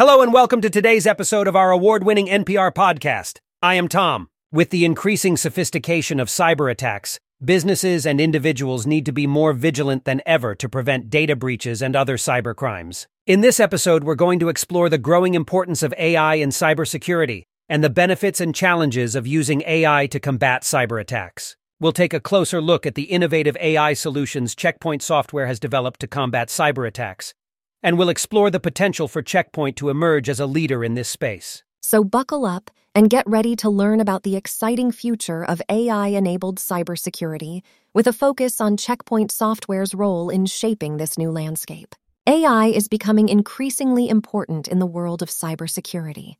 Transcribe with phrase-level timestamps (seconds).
[0.00, 3.38] Hello and welcome to today's episode of our award winning NPR podcast.
[3.60, 4.30] I am Tom.
[4.50, 10.06] With the increasing sophistication of cyber attacks, businesses and individuals need to be more vigilant
[10.06, 13.08] than ever to prevent data breaches and other cyber crimes.
[13.26, 17.84] In this episode, we're going to explore the growing importance of AI in cybersecurity and
[17.84, 21.56] the benefits and challenges of using AI to combat cyber attacks.
[21.78, 26.06] We'll take a closer look at the innovative AI solutions Checkpoint Software has developed to
[26.06, 27.34] combat cyber attacks
[27.82, 31.62] and we'll explore the potential for Checkpoint to emerge as a leader in this space.
[31.80, 36.58] So buckle up and get ready to learn about the exciting future of AI enabled
[36.58, 37.62] cybersecurity
[37.94, 41.94] with a focus on Checkpoint Software's role in shaping this new landscape.
[42.26, 46.34] AI is becoming increasingly important in the world of cybersecurity.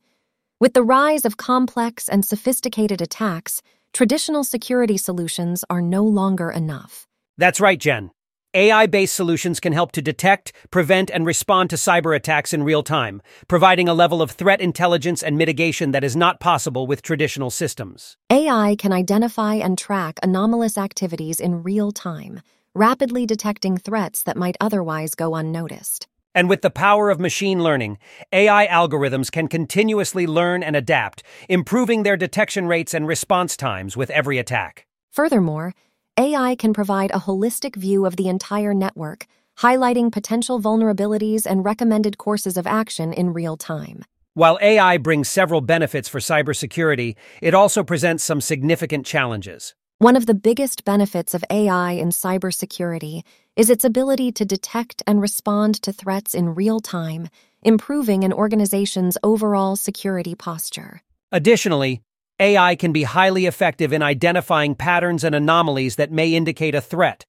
[0.59, 3.61] With the rise of complex and sophisticated attacks,
[3.93, 7.07] traditional security solutions are no longer enough.
[7.37, 8.11] That's right, Jen.
[8.53, 12.83] AI based solutions can help to detect, prevent, and respond to cyber attacks in real
[12.83, 17.49] time, providing a level of threat intelligence and mitigation that is not possible with traditional
[17.49, 18.17] systems.
[18.29, 22.41] AI can identify and track anomalous activities in real time,
[22.75, 26.09] rapidly detecting threats that might otherwise go unnoticed.
[26.35, 27.99] And with the power of machine learning,
[28.33, 34.09] AI algorithms can continuously learn and adapt, improving their detection rates and response times with
[34.09, 34.87] every attack.
[35.09, 35.73] Furthermore,
[36.21, 39.25] AI can provide a holistic view of the entire network,
[39.57, 44.05] highlighting potential vulnerabilities and recommended courses of action in real time.
[44.35, 49.73] While AI brings several benefits for cybersecurity, it also presents some significant challenges.
[49.97, 53.23] One of the biggest benefits of AI in cybersecurity
[53.55, 57.29] is its ability to detect and respond to threats in real time,
[57.63, 61.01] improving an organization's overall security posture.
[61.31, 62.03] Additionally,
[62.41, 67.23] AI can be highly effective in identifying patterns and anomalies that may indicate a threat,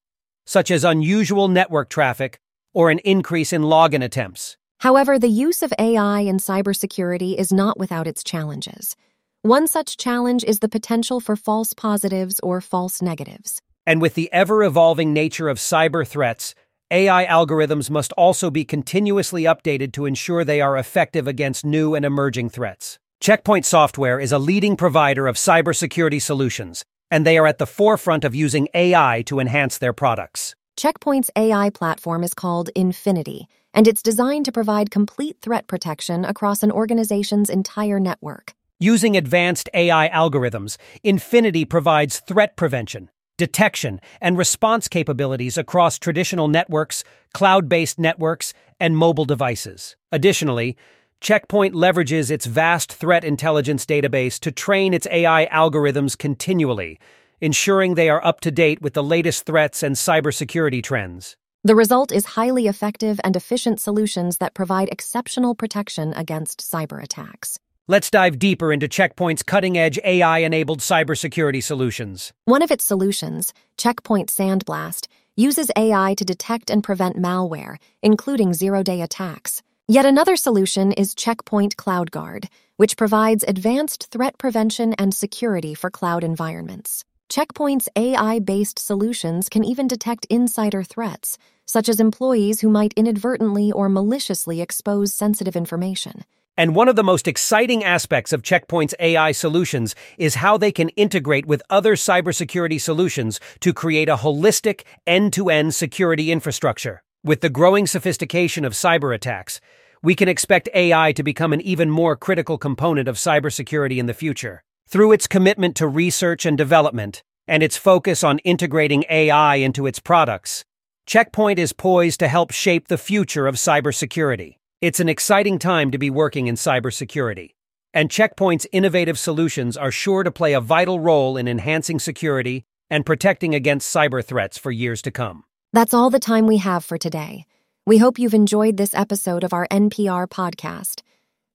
[0.47, 2.39] such as unusual network traffic
[2.73, 4.57] or an increase in login attempts.
[4.81, 8.97] However, the use of AI in cybersecurity is not without its challenges.
[9.43, 13.61] One such challenge is the potential for false positives or false negatives.
[13.87, 16.55] And with the ever evolving nature of cyber threats,
[16.91, 22.07] AI algorithms must also be continuously updated to ensure they are effective against new and
[22.07, 22.99] emerging threats.
[23.23, 28.25] Checkpoint Software is a leading provider of cybersecurity solutions, and they are at the forefront
[28.25, 30.57] of using AI to enhance their products.
[30.77, 36.65] Checkpoint's AI platform is called Infinity, and it's designed to provide complete threat protection across
[36.65, 38.55] an organization's entire network.
[38.81, 43.09] Using advanced AI algorithms, Infinity provides threat prevention,
[43.39, 49.95] detection, and response capabilities across traditional networks, cloud based networks, and mobile devices.
[50.11, 50.77] Additionally,
[51.23, 56.99] Checkpoint leverages its vast threat intelligence database to train its AI algorithms continually,
[57.41, 61.37] ensuring they are up to date with the latest threats and cybersecurity trends.
[61.63, 67.57] The result is highly effective and efficient solutions that provide exceptional protection against cyber attacks.
[67.87, 72.33] Let's dive deeper into Checkpoint's cutting edge AI enabled cybersecurity solutions.
[72.47, 75.07] One of its solutions, Checkpoint Sandblast,
[75.37, 79.63] uses AI to detect and prevent malware, including zero day attacks.
[79.89, 86.23] Yet another solution is Checkpoint CloudGuard, which provides advanced threat prevention and security for cloud
[86.23, 87.05] environments.
[87.29, 93.73] Checkpoint's AI based solutions can even detect insider threats, such as employees who might inadvertently
[93.73, 96.25] or maliciously expose sensitive information.
[96.57, 100.91] And one of the most exciting aspects of Checkpoint's AI solutions is how they can
[100.91, 107.03] integrate with other cybersecurity solutions to create a holistic, end to end security infrastructure.
[107.25, 109.61] With the growing sophistication of cyber attacks,
[110.03, 114.15] we can expect AI to become an even more critical component of cybersecurity in the
[114.15, 114.65] future.
[114.89, 120.01] Through its commitment to research and development, and its focus on integrating AI into its
[120.01, 120.65] products,
[121.07, 124.57] Checkpoint is poised to help shape the future of cybersecurity.
[124.81, 127.51] It's an exciting time to be working in cybersecurity,
[127.95, 133.07] and Checkpoint's innovative solutions are sure to play a vital role in enhancing security and
[133.07, 135.45] protecting against cyber threats for years to come.
[135.75, 137.47] That's all the time we have for today.
[137.87, 141.01] We hope you've enjoyed this episode of our NPR podcast.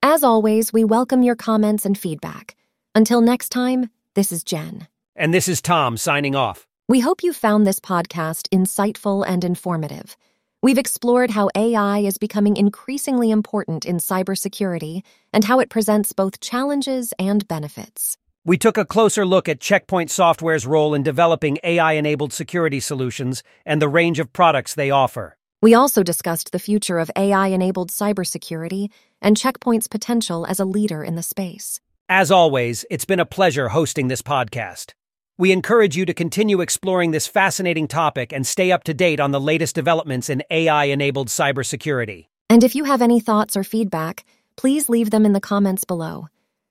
[0.02, 2.56] As always, we welcome your comments and feedback.
[2.96, 4.88] Until next time, this is Jen.
[5.16, 6.66] And this is Tom signing off.
[6.88, 10.18] We hope you found this podcast insightful and informative.
[10.64, 16.40] We've explored how AI is becoming increasingly important in cybersecurity and how it presents both
[16.40, 18.18] challenges and benefits.
[18.48, 23.44] We took a closer look at Checkpoint Software's role in developing AI enabled security solutions
[23.66, 25.36] and the range of products they offer.
[25.62, 28.88] We also discussed the future of AI enabled cybersecurity
[29.22, 31.82] and Checkpoint's potential as a leader in the space.
[32.08, 34.94] As always, it's been a pleasure hosting this podcast.
[35.38, 39.32] We encourage you to continue exploring this fascinating topic and stay up to date on
[39.32, 42.28] the latest developments in AI enabled cybersecurity.
[42.50, 44.24] And if you have any thoughts or feedback,
[44.56, 46.30] please leave them in the comments below.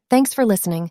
[0.08, 0.90] Thanks for listening,